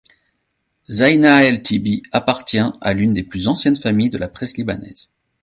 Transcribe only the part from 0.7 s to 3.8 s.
Zeina el Tibi appartient à l’une des plus anciennes